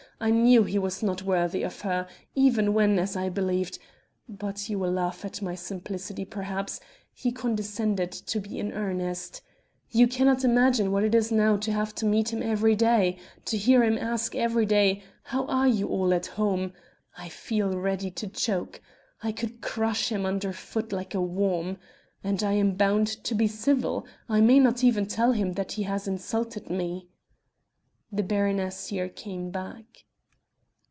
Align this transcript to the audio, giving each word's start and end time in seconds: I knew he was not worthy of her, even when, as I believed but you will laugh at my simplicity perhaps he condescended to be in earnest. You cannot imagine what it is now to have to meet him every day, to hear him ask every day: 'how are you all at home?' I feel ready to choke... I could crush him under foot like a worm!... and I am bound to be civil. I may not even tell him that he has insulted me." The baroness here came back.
I 0.23 0.29
knew 0.29 0.61
he 0.61 0.77
was 0.77 1.01
not 1.01 1.23
worthy 1.23 1.63
of 1.63 1.81
her, 1.81 2.07
even 2.35 2.75
when, 2.75 2.99
as 2.99 3.15
I 3.17 3.27
believed 3.27 3.79
but 4.29 4.69
you 4.69 4.77
will 4.77 4.91
laugh 4.91 5.25
at 5.25 5.41
my 5.41 5.55
simplicity 5.55 6.25
perhaps 6.25 6.79
he 7.11 7.31
condescended 7.31 8.11
to 8.11 8.39
be 8.39 8.59
in 8.59 8.71
earnest. 8.71 9.41
You 9.89 10.05
cannot 10.05 10.43
imagine 10.43 10.91
what 10.91 11.03
it 11.03 11.15
is 11.15 11.31
now 11.31 11.57
to 11.57 11.71
have 11.71 11.95
to 11.95 12.05
meet 12.05 12.31
him 12.31 12.43
every 12.43 12.75
day, 12.75 13.17
to 13.45 13.57
hear 13.57 13.83
him 13.83 13.97
ask 13.97 14.35
every 14.35 14.67
day: 14.67 15.01
'how 15.23 15.45
are 15.47 15.67
you 15.67 15.87
all 15.87 16.13
at 16.13 16.27
home?' 16.27 16.73
I 17.17 17.27
feel 17.27 17.75
ready 17.75 18.11
to 18.11 18.27
choke... 18.27 18.79
I 19.23 19.31
could 19.31 19.59
crush 19.59 20.09
him 20.11 20.23
under 20.27 20.53
foot 20.53 20.91
like 20.91 21.15
a 21.15 21.19
worm!... 21.19 21.77
and 22.23 22.43
I 22.43 22.53
am 22.53 22.75
bound 22.75 23.07
to 23.07 23.33
be 23.33 23.47
civil. 23.47 24.05
I 24.29 24.39
may 24.39 24.59
not 24.59 24.83
even 24.83 25.07
tell 25.07 25.31
him 25.31 25.53
that 25.53 25.71
he 25.71 25.83
has 25.89 26.07
insulted 26.07 26.69
me." 26.69 27.07
The 28.11 28.21
baroness 28.21 28.89
here 28.89 29.09
came 29.09 29.49
back. 29.49 30.05